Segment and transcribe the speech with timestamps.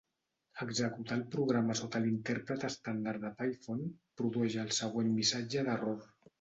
[0.63, 3.87] Executar el programa sota l'intèrpret estàndard de Python
[4.23, 6.05] produeix el següent missatge d'error.